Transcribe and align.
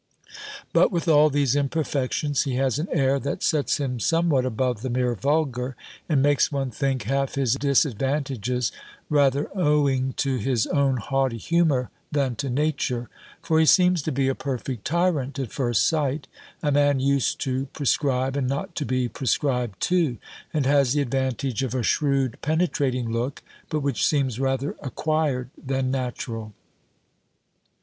But 0.73 0.91
with 0.91 1.07
all 1.07 1.29
these 1.29 1.55
imperfections, 1.55 2.41
he 2.41 2.55
has 2.55 2.79
an 2.79 2.87
air 2.91 3.19
that 3.19 3.43
sets 3.43 3.77
him 3.79 3.99
somewhat 3.99 4.47
above 4.47 4.81
the 4.81 4.89
mere 4.89 5.13
vulgar, 5.13 5.75
and 6.09 6.23
makes 6.23 6.51
one 6.51 6.71
think 6.71 7.03
half 7.03 7.35
his 7.35 7.53
disadvantages 7.53 8.71
rather 9.11 9.51
owing 9.55 10.13
to 10.13 10.37
his 10.37 10.65
own 10.65 10.97
haughty 10.97 11.37
humour, 11.37 11.91
than 12.11 12.35
to 12.37 12.49
nature; 12.49 13.09
for 13.43 13.59
he 13.59 13.65
seems 13.67 14.01
to 14.01 14.11
be 14.11 14.27
a 14.27 14.33
perfect 14.33 14.85
tyrant 14.85 15.37
at 15.37 15.51
first 15.51 15.85
sight, 15.87 16.27
a 16.63 16.71
man 16.71 16.99
used 16.99 17.39
to 17.41 17.67
prescribe, 17.67 18.35
and 18.35 18.47
not 18.47 18.73
to 18.77 18.85
be 18.87 19.07
prescribed 19.07 19.79
to; 19.81 20.17
and 20.51 20.65
has 20.65 20.93
the 20.93 21.01
advantage 21.01 21.61
of 21.61 21.75
a 21.75 21.83
shrewd 21.83 22.41
penetrating 22.41 23.11
look, 23.11 23.43
but 23.69 23.81
which 23.81 24.03
seems 24.07 24.39
rather 24.39 24.75
acquired 24.81 25.51
than 25.63 25.91
natural. 25.91 26.53